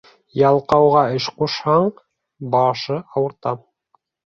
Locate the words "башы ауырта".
2.59-3.59